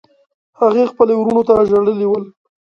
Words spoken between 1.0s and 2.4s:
وروڼو ته ژړلي ول.